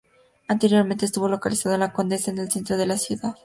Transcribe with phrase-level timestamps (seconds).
[0.47, 3.35] Anteriormente estuvo localizado en la Condesa, en el centro de la ciudad.